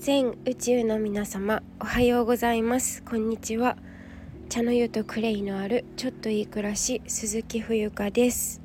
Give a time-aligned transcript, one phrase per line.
[0.00, 3.02] 全宇宙の皆様おはようございます。
[3.02, 3.76] こんにちは。
[4.48, 8.62] 茶の湯とクレイのあるちょっといい暮らし鈴木冬香です。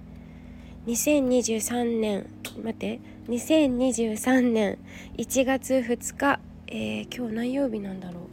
[0.87, 2.27] 2023年
[2.63, 3.01] 待って。
[3.27, 4.77] 2023年
[5.17, 8.23] 1月2日、えー、今日何曜日なんだろう。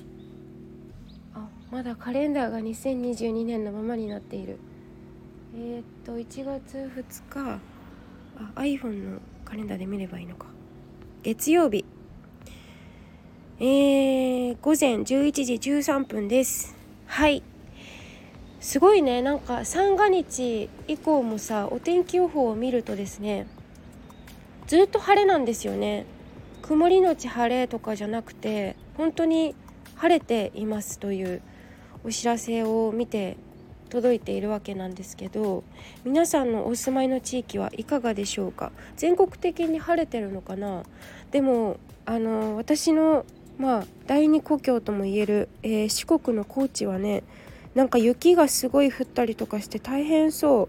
[1.34, 4.60] あまだカレンダーが2022年のままになっている。
[5.56, 7.60] えー、っと1月2日。
[8.36, 10.46] あ iPhone のカレンダーで見ればいいのか。
[11.24, 11.84] 月曜日。
[13.64, 15.04] えー、午前11
[15.44, 16.74] 時13分です。
[17.06, 17.44] はい。
[18.58, 19.22] すごいね。
[19.22, 23.46] なんか三が日以降もさお天気予報を見るとですね
[24.66, 26.06] ずっと晴れなんですよね。
[26.62, 29.54] 曇りのち晴れとかじゃなくて本当に
[29.94, 31.40] 晴れていますという
[32.02, 33.36] お知らせを見て
[33.90, 35.62] 届いているわけなんですけど
[36.04, 38.72] 皆さんのお住まいの地域はいかがでしょうか？
[38.96, 40.82] 全国的に晴れてるのかな？
[41.30, 43.24] でもあの私の
[43.62, 47.22] まあ第二故郷ともいえる、えー、四国の高知はね
[47.76, 50.68] なんか雪がすごい降ったりとかして大変そ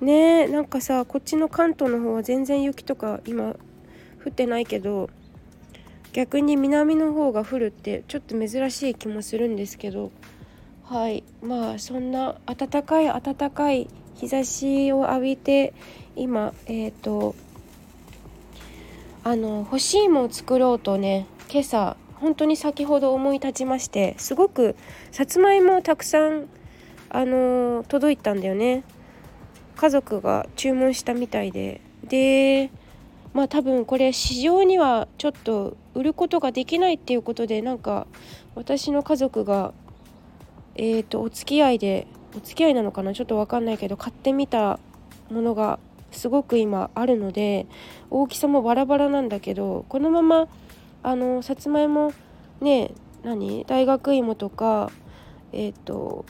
[0.00, 0.04] う。
[0.04, 3.56] ねなんかさこっちの関東の方は全然雪とか今
[4.24, 5.10] 降ってないけど
[6.12, 10.12] 逆に南の方が降るってちょっと珍しい気もするんですけど。
[10.84, 11.24] はい。
[11.42, 15.74] まあそんな暖かい暖かい日差しを浴びて
[16.14, 17.34] 今えっ、ー、と
[19.24, 24.76] あの干し芋を作ろうとね今朝本当に先ほど思い立ちましてすごく
[25.10, 26.46] さつまいもたくさん
[27.08, 28.84] あの届いたんだよね。
[29.74, 31.80] 家族が注文したみたいで。
[32.04, 32.70] で
[33.34, 38.06] まあ多分これ市場にはちょっと売ることができないっていうことでなんか
[38.54, 39.72] 私の家族が
[40.76, 42.06] えっ、ー、とお付き合いで
[42.36, 43.12] お付き合いなのかな？
[43.12, 44.78] ちょっと分かんないけど買ってみた
[45.30, 45.80] ものが
[46.12, 47.66] すごく今あるので
[48.08, 50.48] 大きさもバラバラなんだけどこのまま
[51.02, 52.12] あのさつまいも
[52.60, 53.64] ね何？
[53.66, 54.90] 大学芋とか
[55.52, 56.24] えっ、ー、と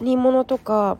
[0.00, 0.98] 煮物とか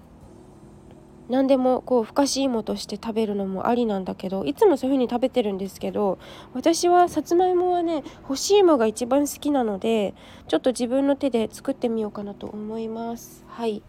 [1.29, 6.19] 何でもこうふかし芋として食べるのもありなんだけどいつもそういう風に食べてるんですけど
[6.53, 10.15] 私はさつまいもはね干し芋が一番好きなので
[10.49, 13.45] ちょっと自分の手で作ってみようかなと思います。
[13.49, 13.83] はい。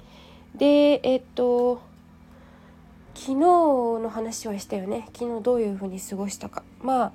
[0.56, 1.82] でえっと
[3.14, 5.10] 昨日の話はしたよね。
[5.14, 6.64] 昨日どういう風に過ごしたか。
[6.82, 7.12] まあ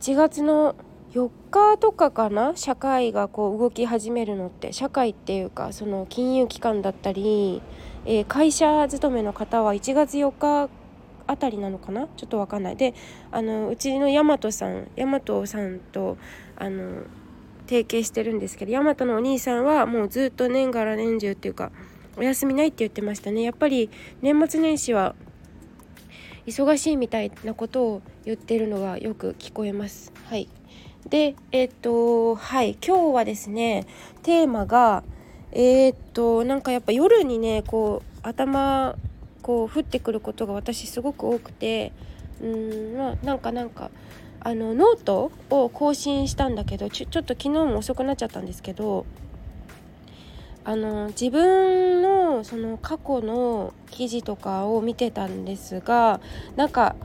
[0.00, 0.74] 1月の
[1.12, 2.52] 4日とかかな？
[2.56, 4.72] 社会がこう動き始めるのって。
[4.72, 7.62] 社会っていうかその金融機関だったり、
[8.04, 10.68] えー、会社勤めの方は1月4日
[11.26, 12.08] あたりなのかな？
[12.16, 12.76] ちょっと分かんない。
[12.76, 12.94] で
[13.30, 16.18] あのうちの大和さん大和さんと
[16.56, 17.04] あの
[17.66, 21.72] 提携してるんですけど大和のお兄さんはもうずっと年がら年中っていうか
[22.16, 23.42] お休みないって言ってましたね。
[23.42, 23.90] やっぱり
[24.20, 25.14] 年末年始は
[26.46, 30.12] 忙しいみたいなことを言ってるのがよく聞こえます。
[30.26, 30.48] はい、
[31.08, 33.84] でえっとはい今日はですね
[34.22, 35.02] テーマが
[35.52, 38.94] えー、っとなんかやっぱ夜にねこう頭
[39.42, 41.92] こう降ってくることが私すごく多くて
[42.40, 43.90] うんまあなんかなんか
[44.40, 49.04] あのノートを更新したんだけどちょっと昨日も遅くなっちゃったんですけど
[50.68, 56.20] あの自分のその過去の記事とかを見てたんですが
[56.56, 56.96] なんか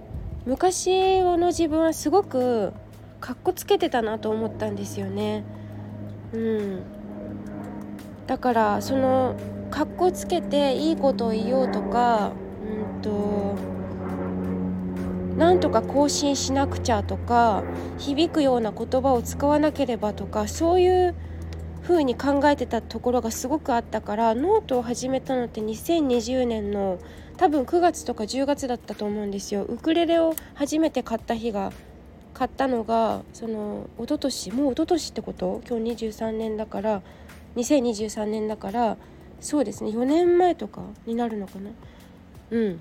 [0.48, 2.74] 昔の自分はすごく
[3.20, 5.44] かっこつけてたなと思ったんですよね。
[6.34, 6.82] うん、
[8.26, 9.36] だからその
[9.70, 12.32] かっこつけていいことを言おうとか
[12.66, 13.56] うんと
[15.38, 17.62] なんとか更新しなくちゃとか
[18.00, 21.16] 響くような言葉を使わなければとかそういう
[21.84, 27.00] 風に考えてたところがすごくあったからノートを始めたのって2020年の
[27.38, 29.64] 多分9月とか10月だったと思うんですよ。
[29.64, 31.72] ウクレレを初めて買った日が
[32.34, 35.62] 買ったのがその一昨年もう一昨年ってこと？
[35.68, 37.02] 今日23年だから
[37.56, 38.98] 2023年だから
[39.40, 41.72] そうですね4年前とかになるのかな？
[42.52, 42.80] うん。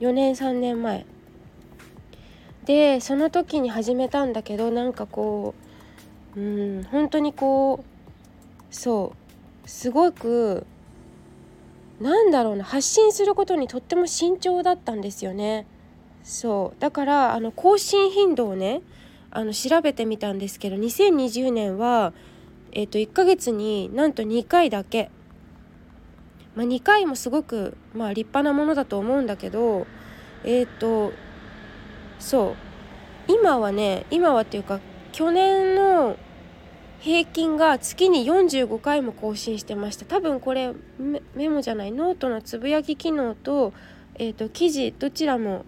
[0.00, 1.06] 4年3年前。
[2.64, 5.64] でその時に始めたんだけどなんかこう
[6.36, 7.84] うん本当にこ
[8.70, 9.14] うそ
[9.64, 10.66] うすごく
[12.00, 15.66] なんだろうな発信することにとっても慎重だったんですよね。
[16.24, 18.80] そうだからあの更新頻度をね
[19.30, 22.12] あの調べてみたんですけど2020年は、
[22.72, 25.10] えー、と1ヶ月になんと2回だけ、
[26.56, 29.86] まあ、2回もすごく、まあ、立派なものだと思うんだけど
[30.44, 31.12] えっ、ー、と
[32.18, 32.54] そ
[33.28, 34.80] う今はね今はっていうか
[35.12, 36.16] 去年の
[37.04, 40.06] 平均が月に45回も更新してました。
[40.06, 40.72] 多分これ
[41.34, 43.74] メモじゃないノートのつぶやき機能と,、
[44.14, 45.66] えーと、記事どちらも、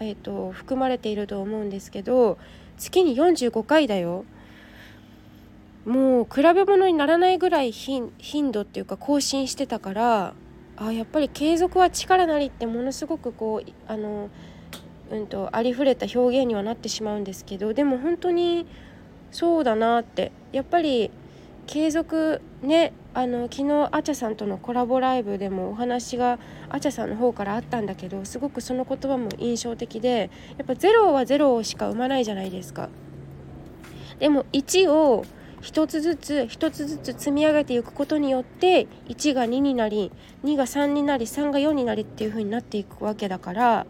[0.00, 2.38] えーと、含まれていると思うんですけど
[2.78, 4.24] 月に45回だよ。
[5.84, 8.10] もう比べ物にならないぐらい頻
[8.50, 10.34] 度っていうか更新してたから
[10.78, 14.30] あやっぱり継続は力なりってものすごくこうあの、
[15.10, 18.66] うんと、ありふれた表現にはなってしまうんですけどでも本当に
[19.30, 21.10] そうだなってやっぱり
[21.66, 26.38] 継続ねあの昨日あちゃさんとのコラボライブでもお話が
[26.70, 32.88] あちゃさんの方からあったんだけどすごくその言葉も印象的でやっぱ0は0しか生まないじゃないですか。
[34.18, 35.24] でも1を
[35.62, 40.12] 1つずつ1つずつ積み上げていくことによって1が2になり
[40.44, 43.86] 2が3になり3が4になりっていう風になっていくわけだから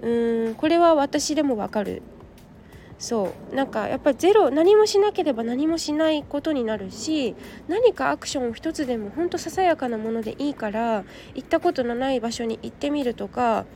[0.00, 2.02] うーんこれは私でもわかる
[3.04, 7.36] そうなんかやっぱりゼロ何もしなければ何もしないことになるし
[7.68, 11.04] 何かアクションを一つでもほんとささやかなものでいいから
[11.34, 13.66] 行ったことのない場所に行ってみるとか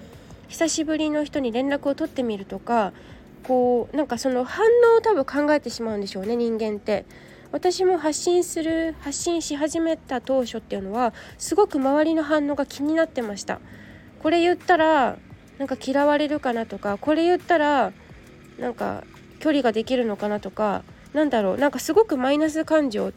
[0.49, 2.95] 久しぶりの人に連絡を取ってみるとか
[3.43, 4.65] こうなんかその反
[4.95, 7.05] 応を多分考えてしまうんでしょうね人間って。
[7.51, 13.59] 私も発信する発信し始めた当初っていうのはすごく周りの反応が気になってました
[14.23, 15.17] これ言ったら
[15.57, 17.95] なんか嫌われるかなとかこれ言ったら
[18.59, 19.05] なんか
[19.41, 20.83] 距離ができるのかなとか
[21.13, 23.13] なんだろうなんかすごくマイナス感情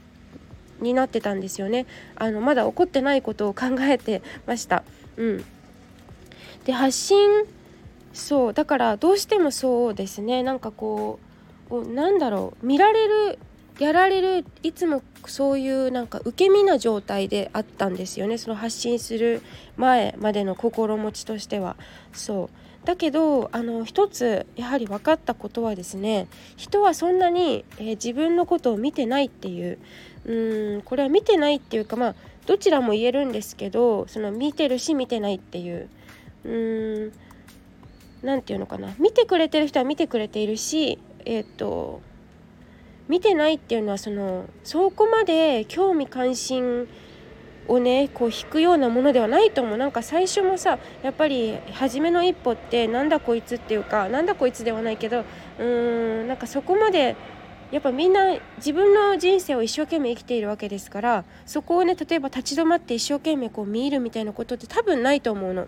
[0.80, 1.86] になってたんですよね。
[2.16, 4.84] あのまだ起こってないことを考えてました。
[5.18, 5.46] うん。
[6.66, 7.46] で発信
[8.14, 10.44] そうだからどうしてもそうですね。
[10.44, 11.20] なんかこ
[11.70, 13.40] うなんだろう見られる
[13.80, 18.38] やられるいつもそういうなんか受け身な状態であったんですよね。
[18.38, 19.42] その発信する
[19.78, 21.76] 前までの心持ちとしては。
[22.14, 22.50] そう。
[22.86, 26.28] だけどあの一つやはり分かったことはですね
[26.58, 29.78] 人はそんなに、えー、自分のことを見てないっていう
[30.26, 32.16] うんこれは見てないっていうかまあ
[32.48, 35.90] どちらも言えるんですけどその見てるし見てないっていう
[36.44, 37.12] うん
[38.24, 38.94] 何て言うのかな。
[39.00, 42.02] 見てくれてる人は見てくれているしえっ、と
[43.08, 46.88] 見てないっていうのはそのそこまで興味関心
[47.68, 57.16] をねこう引くようなものではないと思うなんか最初もさやっぱり初めの一歩ってなんだこいつっていうかなんだこいつではないけどうーんなんかそこまで
[57.72, 65.68] やっぱみんな自分の人生を一生懸命生きているわけですからそこをね例えば立ち止まって一生懸命こう見るみたいなことって多分ないと思うの。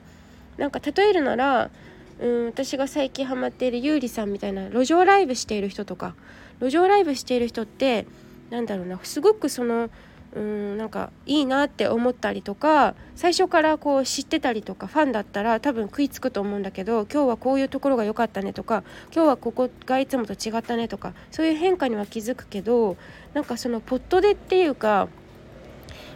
[0.57, 1.71] なんか例えるなら
[2.19, 6.15] うん私が最近ハマっているゆうりさんみたいな路上ライブしている人とか。
[6.63, 8.06] 路上ライブしている人って
[8.50, 9.89] なんだろうなすごくその
[10.33, 18.83] うんなんかいいなって思ったりとか最初からこう知ってたりとかファンだったら多分食いつくと思うんだけど今日はこういうところが良かったねとか
[19.13, 22.98] 今日はここがいつもと違ったねとかそういう変化には気づくけど
[23.33, 25.07] なんかそのポットでっていうか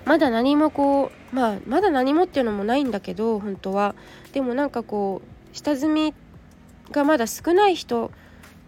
[0.05, 3.93] まだ何もこうまあまだ何もっていうのもないんだけど本当は。
[4.31, 6.13] でもなんかこう下積み
[6.91, 8.11] がまだ少ない人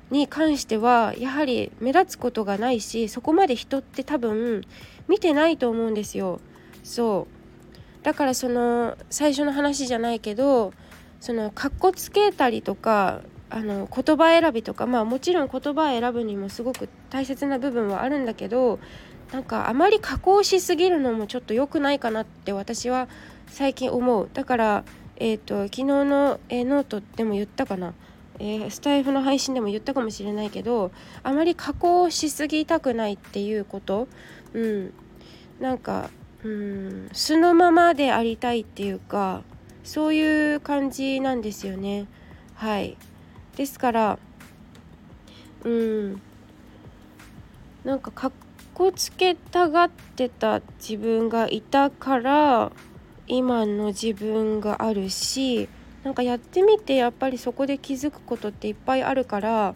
[0.09, 4.63] に関してはやはり目立つことがないしそこまで人って多分
[5.07, 6.39] 見てないと思うんですよ。
[6.83, 8.03] そう。
[8.03, 10.73] だからその最初の話じゃないけど
[11.19, 13.21] そのかっこつけたりとか
[13.51, 18.79] あの言葉選びとかまあもちろん言葉選ぶにもすごく大切な部分はあるんだけど
[19.31, 23.07] なんかあまり加工しすぎるのもちょっと良くないかなって私は
[23.45, 24.29] 最近思う。
[24.33, 24.83] だから
[25.19, 27.93] えーと、昨日の、えー、ノートでも言ったかな、
[28.39, 30.91] えー、スタイフの配信でも言ったかもしれないけど
[31.23, 34.07] あまり加工しすぎたくないっていうこと。
[34.53, 34.93] うん。
[35.59, 36.09] なんか
[36.43, 39.43] うん素のままでありたいっていうか
[39.83, 42.07] そういう感じなんですよね。
[42.55, 42.95] はい。
[43.57, 44.19] ですから
[45.65, 46.21] うん。
[47.83, 48.31] なんかかっ
[48.73, 52.71] こつけたがってた自分がいたから
[53.29, 55.69] 今の自分があるし
[56.03, 59.73] なんかやってみてやっぱりそこで気づくことっていっぱいあるから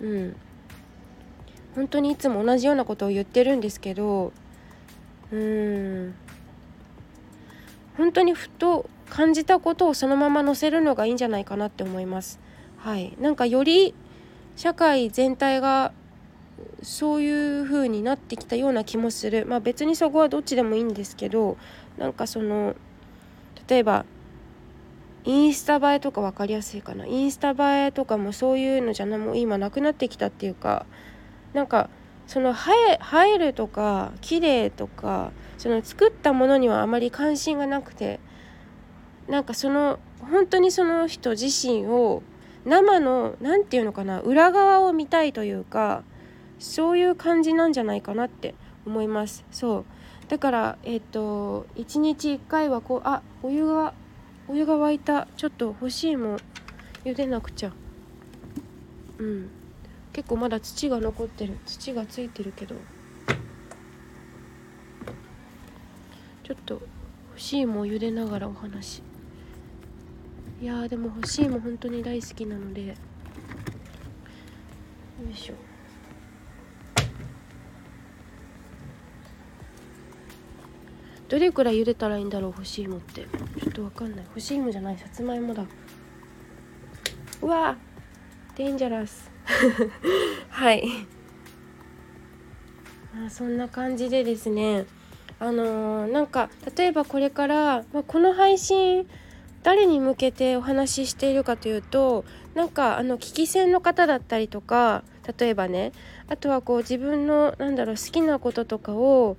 [0.00, 0.36] うん。
[1.74, 4.32] 本当にいつも同じようなことを言ってるんですけど
[5.32, 6.14] うん。
[7.96, 12.40] 本当にふと感じたことをそのまま載せるのがいいんじゃないかなって思います。
[12.78, 13.94] はい、なんかより
[14.56, 15.92] 社会全体が
[16.82, 19.46] そういう風になってきたような気もする。
[19.46, 21.56] まあ別にそこはどっちでもいいんですけど
[21.98, 22.74] なんかその
[23.68, 24.04] 例えば
[25.24, 27.06] インスタ映えとか分かりやすいかな。
[27.06, 30.84] インスタ映えとかもそういうのじゃもう今なくなってきたっていうか
[31.54, 31.88] なんか
[32.26, 32.54] その映
[32.92, 32.98] え
[33.28, 38.20] 映えるとか綺麗とかその作ったものにはあまり関心がなくて
[39.28, 42.22] なんかその本当にその人自身を
[42.66, 46.02] 生の何て言うのかな裏側を見たいというか
[46.58, 48.54] そういう感じなんじゃないかなって
[48.86, 49.44] 思います。
[49.50, 49.84] そう。
[50.28, 53.94] だからえっ、ー、と1日1回はこうあお湯が
[54.46, 55.26] お湯が沸いた。
[55.36, 56.36] ちょっと欲しいもん
[57.04, 57.72] 茹でなくちゃ。
[59.18, 59.50] うん。
[60.12, 61.56] 結構まだ土が残ってる。
[61.66, 62.74] 土がついてるけど。
[66.42, 66.74] ちょっと
[67.30, 69.02] 欲しいもを茹でながらお話。
[70.60, 72.86] いやでも欲しいも本当に大好きなので。
[72.86, 72.94] よ
[75.32, 75.73] いしょ。
[81.28, 83.22] どれくらい茹でたらいいんだろう干し芋って。
[83.60, 84.26] ちょっとわかんない。
[84.34, 85.64] 干し芋じゃないさつまいもだ。
[87.42, 87.76] うわ
[88.56, 89.30] デンジャラス。
[90.50, 90.84] はい。
[93.26, 94.86] あそんな感じでですね。
[95.38, 99.08] あのー、なんか例えばこれから、まあ、この配信
[99.62, 105.02] 誰に向けてお話ししているかというとなんかあの聞き戦の方だったりとか
[105.38, 105.92] 例えばね
[106.28, 109.36] あとはこう自分のなんだろう好きなこととかを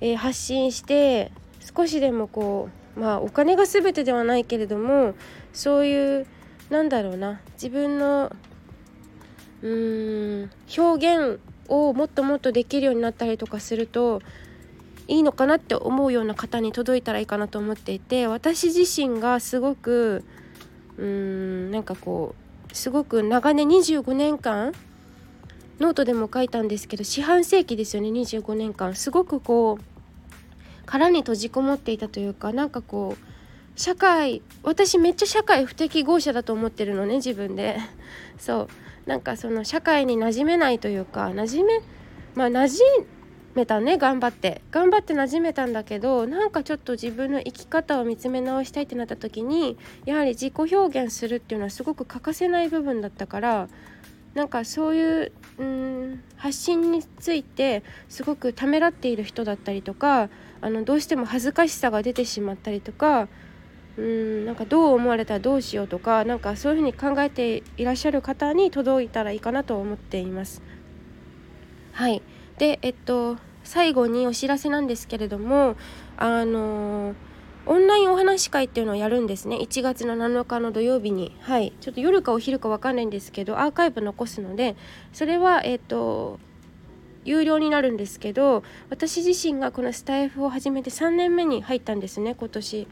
[0.00, 5.14] えー、発信して少しでもこうまあお金が全てではないけれども
[5.52, 6.26] そういう
[6.70, 8.32] なんだろうな自分の
[9.62, 14.22] うーん表現をもっともっとできるようになったりとかすると
[15.08, 20.24] いいのかなって思うような方に届いたらいいかなと思っていて私自身がすごく
[20.98, 22.34] うーんなんかこ
[22.70, 24.72] うすごく長年25年間
[25.78, 28.94] ノートでも書いたんですけど四半世紀ですよね25年間。
[28.94, 29.84] すごくこう
[30.86, 37.78] 殻に閉じこもっていたというかなんかこう社会私めっちゃ社会不適合者だと思ってるのね自分で。
[38.38, 38.68] そう。
[39.06, 41.80] なんかその社会に馴染めないというか馴染め
[42.34, 43.06] まあ馴染
[43.54, 44.62] めたね頑張って。
[44.70, 53.68] 頑張って馴染めたんだけどなんかちょっと自分の生き方を見つめ直したいってなった時にやはり自己表現するっていうのはすごく欠かせない部分だったから
[54.36, 60.28] なんかそういううん発信についてすごくためらっている人だったりとか
[60.60, 63.28] あのどうしても恥ずかしさが出てしまったりとか
[63.96, 70.60] うんなんかどう思われたらどうしようとかなんかそういうふうに考えていらっしゃる方に届いたらいいかなと思っています。
[71.92, 72.20] はい
[72.58, 75.76] でえっと最後にお知らせなんですけれども
[76.18, 77.14] あのー
[77.68, 79.56] オンラインお話会っていうのをやるんですね。
[79.56, 81.36] 1月の7日の土曜日に。
[81.40, 81.72] はい。
[81.80, 84.76] ちょっと夜かお昼か分かんないんですけどアーカイブ残すので
[85.12, 86.38] それはえっ、と
[87.24, 92.36] 有料になるんですけど私自身がこのスタイフを始めて3年目に入ったんですね。
[92.36, 92.86] 今年。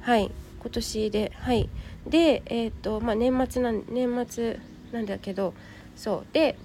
[0.00, 0.30] はい。
[0.60, 1.32] 今年で。
[1.36, 1.68] はい。
[2.06, 4.58] でえっ、とまあ年末なん年末
[4.90, 5.52] なんだけど。
[5.96, 6.26] そう。
[6.32, 6.56] で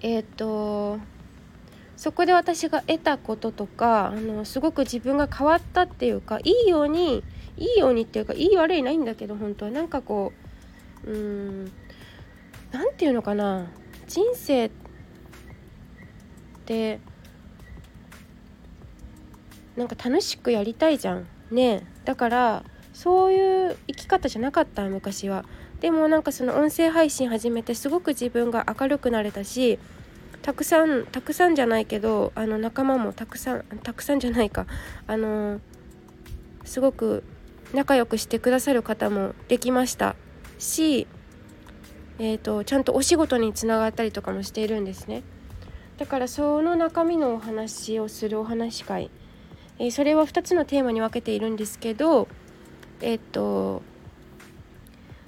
[0.00, 0.98] えっ、と
[1.96, 7.24] そこで私が得たこととかあのすごく自分が変わったっていうかいいように
[7.56, 9.70] いいようにっていうかいい悪いないんだけど本当は。
[9.70, 10.32] なんかこ
[11.04, 11.72] ううーん
[12.70, 13.66] 何て言うのかな。
[14.06, 14.70] 人生っ
[16.66, 17.00] て
[19.76, 21.26] なんか楽しくやりたいじゃん。
[21.50, 21.86] ね。
[22.04, 25.44] だからそういう生き方じゃなかった昔は。
[25.80, 29.78] でもなんかその音声配信始めてすごく自分が明るくなれたし
[30.46, 34.68] たくさんたくさんじゃないけどあの仲間もたくさんたくさんじゃないか。
[35.08, 35.60] あの
[36.64, 37.24] すごく
[37.74, 40.14] 仲良くしてくださる方もできました。
[40.60, 41.08] し、
[42.20, 45.24] えーと、ちゃんとお仕事につながったりとかもしているんですね。
[45.98, 49.10] だからその中身のお話をするお話会、
[49.80, 52.28] えー、それは2つのテーマに分けているんですけど
[53.00, 53.82] えっ、ー、と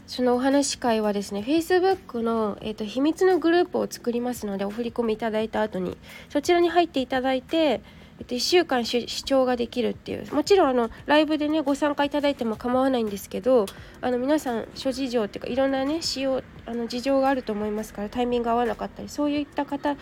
[0.09, 5.99] そのお話し会はですね Facebook の、えーと、秘密のグループを作りますのでお振り込みいただいた後に
[6.31, 10.35] そちらに入っていただいて、えー、と1週間視聴ができるっていう。
[10.35, 13.67] もちろんあのライブでねご参加いただいても構わないんですけど
[14.00, 19.97] あの皆さん諸事情っていうかいろんなね使用あの事情があると思いますからタイミング合わなかったりそういった方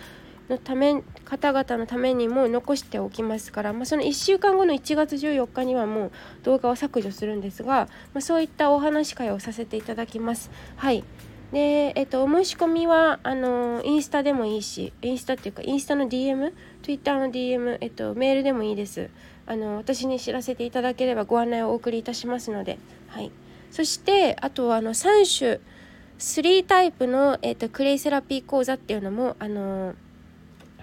[0.48, 6.12] のため方々のためにも残しておきますから、まあ、その1週間後の1月14日にはもう
[6.44, 10.50] 動画を削除するんですが、まあ、そういったお話し会をさせていただきます。
[10.76, 11.04] はい。
[11.52, 19.10] で、えっと、お申し込みはあのインスタでもいいしインスタっていうかインスタの DM Twitter の DM、えっと、メールでもいいです。
[19.46, 23.30] あの私に知らせていただければご案内をお送りいたしますので、はい、
[23.70, 25.60] そしてあとあの3種
[26.18, 29.94] 3タイプの、えっと、クレイセラピー講座っていうのもあの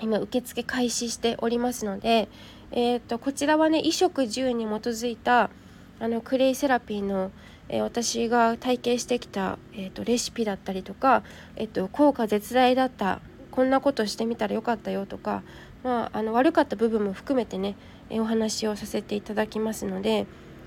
[0.03, 2.27] 今受付開始しておりますので、
[2.71, 5.49] えーと、こちらはね衣食住に基づいた
[5.99, 7.31] あのクレイセラピーの、
[7.69, 11.23] えー、私が体験してきた、えーと、レシピだったりとか、
[11.55, 15.43] えーと、効果絶大だったこんなことしてみたらよかったよとか、
[15.83, 17.75] まあ、あの悪かった部分も含めてね、
[18.09, 20.25] えー、お話をさせていただきますので、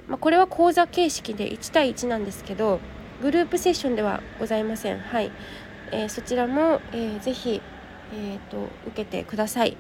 [0.09, 2.81] まあ、これは講座形式で1対1なんですけど
[3.21, 4.99] グループセッションではございません。
[4.99, 5.31] はい
[5.93, 7.61] えー、そちらも、えー、ぜひ
[8.13, 9.77] えーと、受けてください。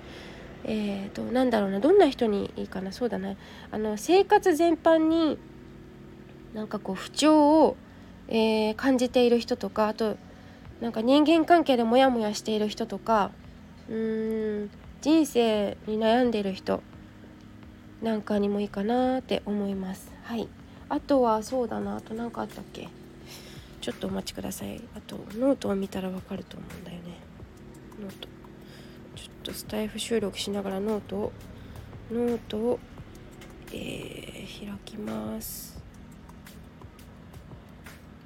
[0.65, 3.37] えーと、なんだろうなどんな人にいいかなそうだね
[3.71, 5.39] あの生活全般に
[6.55, 7.77] なんかこう不調を、
[8.27, 10.17] えー、感じている人とかあと
[10.81, 13.31] なんか人間関係でモヤモヤしている人とか
[13.89, 14.71] うん
[15.03, 16.83] 人生に悩んでいる人
[18.03, 20.11] なんかにもいいかなって思います。
[20.25, 20.49] はい。
[20.89, 22.89] あとはそうだなあと何かあったっけ？
[23.81, 24.83] ちょっとお待ちください。
[24.97, 27.26] あとノートを見たらわかると思うんだよね。
[28.01, 28.29] ノート。
[29.15, 31.33] ちょっとスタイフ収録しながらノートを
[32.13, 32.79] ノートを、
[33.73, 35.83] えー、開きます。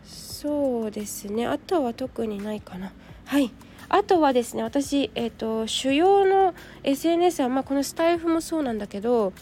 [0.05, 1.47] そうですね。
[1.47, 2.93] あとは特にないかな。
[3.27, 3.53] はい。
[3.89, 9.33] あとはですね私、えーと、主要の SNS は、まあ、このスタイフもそうなんだけど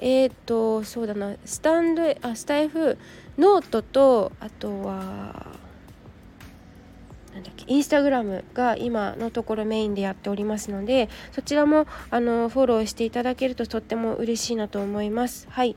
[0.00, 1.34] えっ、ー、とそうだな。
[1.44, 2.98] スタンドあスタイフ
[3.38, 5.46] ノートとあとは
[7.36, 15.46] なんだっけインスタグラムが今のところメインでやっておりますのでそちらもあのフォローしていただけるととっても嬉しいなと思います。
[15.50, 15.76] はい。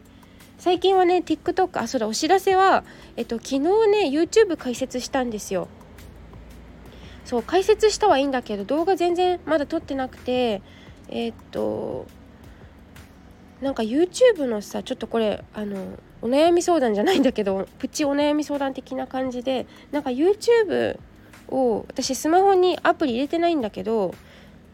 [0.58, 2.84] 最近はね TikTok あそうだお知らせは
[3.18, 3.70] えっと昨日ね
[4.10, 5.68] YouTube 開設したんですよ。
[7.26, 10.62] そう開設したはいいんだけど動画全然まだ撮ってなくて
[11.10, 12.08] え、っと
[13.62, 20.98] なんか YouTube のさちょっとこれあのお悩み相談じゃないんだけどプチお悩み相談的な感じでなんか YouTube
[21.52, 24.14] を私スマホにアプリ入れてないんだけど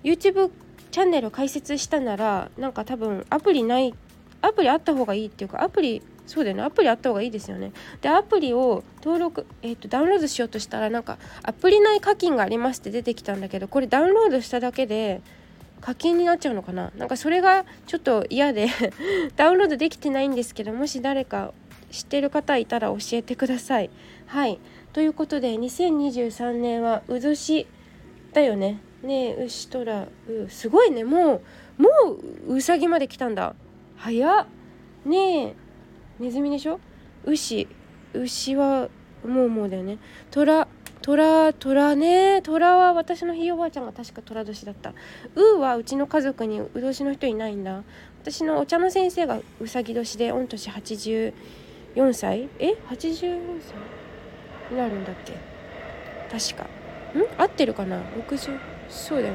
[0.03, 0.51] YouTube
[0.91, 3.93] チャンネル開設したならなんか多分アプリない
[4.41, 7.71] アプリあった方がいいっていうかアプリそうだよねアプリあった方がいいですよね。
[8.01, 15.21] でアプリを登録、えーと、ダウンロードしようとしたらなんかアプリ内課金がありますって出てきたんだけどこれダウンロードしただけで
[15.81, 16.91] 課金になっちゃうのかな？
[16.97, 18.69] なんかそれがちょっと嫌で
[19.35, 21.53] ダウンロードできてないんですけどもし誰か
[21.91, 23.89] 知ってる方いたら教えてください。
[24.25, 24.59] はい。
[24.95, 27.67] ということで2023年はう年
[28.31, 28.79] だよね。
[29.03, 31.03] ねえ牛とらうすごいね。
[31.03, 31.41] も
[31.77, 31.89] うも
[32.47, 33.55] ううさぎまで来たんだ。
[33.97, 34.45] 早っ。
[35.05, 35.55] ねえ
[36.17, 36.79] ネズミでしょ？
[37.25, 37.67] 牛。
[38.13, 38.87] 牛は
[39.27, 39.97] もうもうだよね。
[40.31, 40.65] 虎。
[41.01, 42.41] 虎虎ね。
[42.41, 44.93] 虎は私のひいおばあちゃんが確か虎年だった。
[45.35, 47.83] うはうちの家族にう年の人いないんだ。
[48.21, 51.33] 私のお茶の先生がうさぎ年で御年84
[52.13, 52.47] 歳？
[52.59, 54.04] え？84歳？
[54.71, 55.33] になるんだっけ？
[56.31, 56.63] 確か。
[57.17, 57.41] ん？
[57.41, 58.57] 合ってるかな？60
[58.89, 59.33] そうだよ。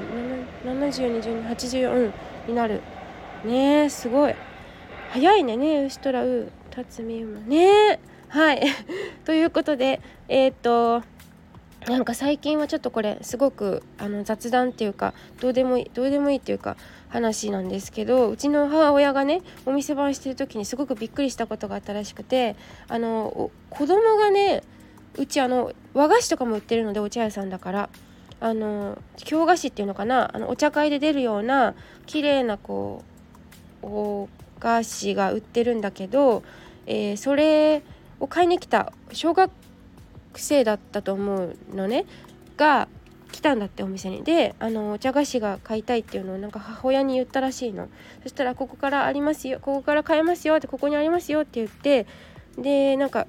[0.64, 2.12] 702084、うん、
[2.46, 2.80] になる。
[3.44, 4.34] ねえすごい。
[5.10, 5.84] 早いねね。
[5.84, 7.98] 牛とらう辰巳馬ね。
[8.28, 8.62] はい。
[9.24, 11.02] ということでえっ、と
[11.86, 16.76] なんか最近はちょっとこれすごくあの雑談っていうかどうでもいいどうでもいいっていうか
[17.08, 22.54] 話なんですけどうちの母親がねお店番してる時にすごくびっくりしたことがあったらしくて
[22.88, 24.62] あの子供がね
[25.16, 27.90] うちあの和菓子とかも売ってるのでお茶屋さんだから
[28.40, 31.74] あの京菓子っていうのかなあのお茶会で出るような
[32.06, 33.04] 綺麗なこ
[33.82, 34.28] うお
[34.60, 36.42] 菓子が売ってるんだけど
[36.86, 37.82] えー、それ
[38.18, 39.50] を買いに来た小学
[40.34, 42.04] 生だったと思うのね
[42.56, 42.88] が
[43.30, 44.24] 来たんだってお店に。
[44.24, 47.88] であのお茶菓子が買いたいっていうのをなんか母親に言ったらしいの。
[48.24, 52.06] そしたら「ここからありますよここから買えますよ」って「ここにありますよ」って言って
[52.58, 53.28] でなんか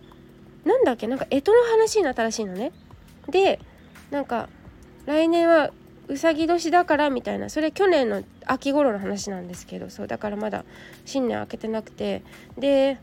[0.65, 1.07] なんだっけ？
[1.07, 2.71] なんか干支の話になったらしいのね。
[3.29, 3.59] で
[4.11, 4.49] なんか
[5.05, 5.71] 来年は
[6.07, 7.49] うさぎ年だからみたいな。
[7.49, 10.65] それ去年の秋頃の話なんですけどそうだからまだ
[11.05, 12.23] 新年明けてなくて。
[12.57, 12.97] で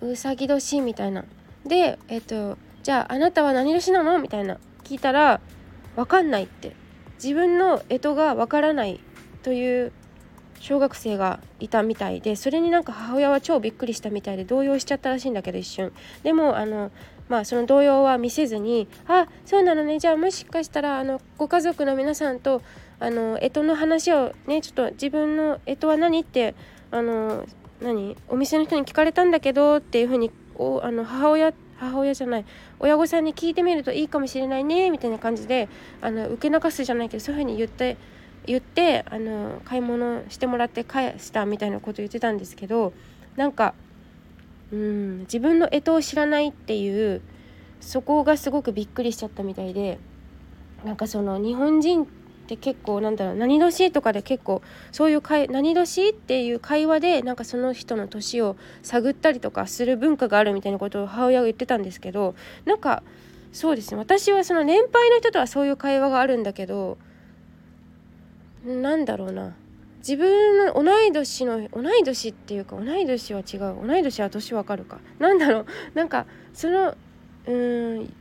[0.00, 1.24] うさぎ年みたいな。
[1.66, 4.18] でえっ、とじゃああなたは何年なの？
[4.18, 4.58] みたいな。
[4.84, 5.40] 聞いたら
[5.96, 6.74] 分かんないって。
[7.22, 9.00] 自分の干支が分からない
[9.42, 9.92] という
[10.60, 15.92] 小学生がいたみたいでそれになんか母親は超びっくりしたみたいで動揺しちゃったらしいんだけど一瞬。
[16.22, 16.90] でもあの
[17.28, 19.98] まあその動揺は見せずに「あそうなのね。
[19.98, 22.62] じゃあもしかしたらあのご家族の皆さんと
[23.00, 26.54] あの干支の話をねちょっと自分の干支は何?」って
[26.90, 27.44] あの
[27.80, 28.16] 何？
[28.28, 32.44] お店の人に聞かれたんだけどっていうふうにおあの母親母親じゃない
[32.80, 35.68] 親御さんに聞いてみるといいかもしれないねみたいな感じで
[36.00, 37.96] あの受け流すじゃないけどそういうふうに言って
[38.46, 42.92] 言ってあの買い物してもらって返したみたいなこと言ってたんですけど
[43.36, 43.74] なんか
[44.72, 47.22] うん自分の干支を知らないっていう
[47.80, 49.98] そこがすごくびっくりしちゃったみたいで
[50.84, 52.06] なんかその日本人
[52.48, 63.02] で結構なんだろう何年とかで結構そういう会何年っていう会話でなんかその人の年を探ったりとかする文化があるみたいなことを母親が言ってたんですけどなんか
[63.52, 63.96] そうですね。
[63.98, 66.98] 私はその年配の人とはそういう会話があるんだけど
[68.64, 69.54] なんだろうな。
[69.98, 73.86] 自分の同い年の同い年っていうか同い年は違う。
[73.86, 74.98] 同い年は年わかるか。
[75.18, 75.66] なんだろう。
[75.94, 76.96] なんかその
[77.46, 78.12] うん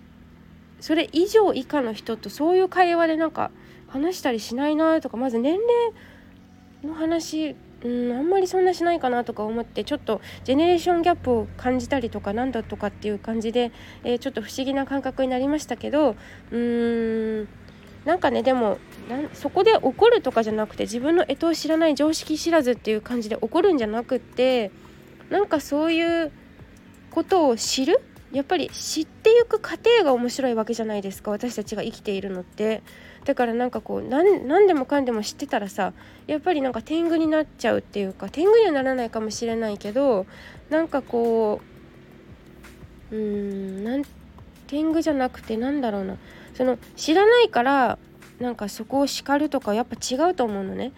[0.79, 3.51] それ以上以下の人とそういう会話でなんか
[3.87, 5.65] 話したりしないなとかまず年齢
[6.83, 13.71] の話うんあんまりそんなしないかなとか思ってちょっとジェネレーションギャップを感じたりとかなんだとかっていう感じで、
[14.03, 16.15] えー、ちょっと不思議な感覚になりましたけど
[16.51, 17.47] うーん
[18.05, 18.79] なんかねでも
[19.33, 24.71] そこで怒るとかじゃなくて自分の干支を知らない常識知らずっていう感じで怒るんじゃなくって
[25.29, 26.31] なんかそういう
[27.11, 28.01] ことを知る？
[28.31, 32.81] やっぱり知っていく過程が面白いわけじゃないですか私たちが生きているのって。
[33.25, 35.91] だからなんかこう何でもかんでも知ってたらさ
[36.27, 40.25] やっぱりなんか天狗になっちゃうっていうか天狗にはならないかもしれないけど
[40.69, 41.59] なんかこ
[43.11, 44.03] ううーんなん
[44.67, 46.15] 天狗じゃなくてなんだろうな。
[46.53, 47.99] その知らないから
[48.39, 50.91] なんかそこを叱るとかやっぱ違うと思うのね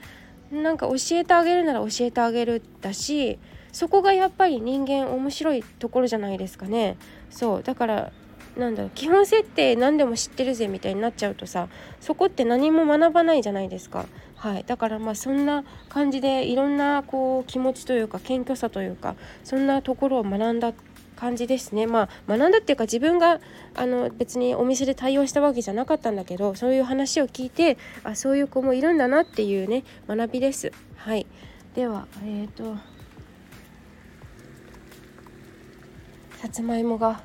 [0.52, 3.40] なんか教えてあげるなら教えてあげるだし
[3.72, 6.98] そこがやっぱり人間面白いところじゃないですかね
[7.30, 8.12] そうだから
[8.58, 11.70] なんだろう基本設定何でも知ってるぜみたいになっちゃうとさ
[12.02, 14.06] そこって何も学ばないじゃないですか。
[14.36, 20.74] はい、だからまあそんな感じでいろんなこう気持ちというか謙虚さというかそんなところを学んだ
[21.20, 23.42] 感じですねまあ学んだっていうか自分が
[23.76, 30.72] あの別にお店で対応したわけじゃなかったんだけどそういう話を聞いてあそういう子もいるんだなっていうね学びです。
[30.96, 31.28] はい
[31.76, 32.76] ではえっ、ー、と
[36.38, 37.22] さつまいもが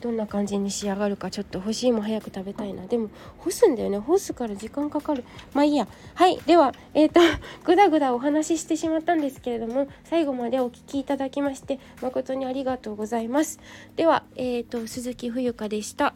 [0.00, 2.86] どんな感じに仕上がるかちょっと干し芋早く食べたいな。
[2.86, 3.98] でも干すんだよね。
[3.98, 5.24] 干すから時間かかる。
[5.54, 5.86] まあいいや。
[6.14, 6.38] はい。
[6.46, 7.20] ではえっ、ー、と
[7.64, 13.60] ぐだぐだお話ししてしまったんですけれども最後までお聴きいただきまして誠にありがとうございます。
[13.96, 16.14] ではえっ、ー、と鈴木冬香でした。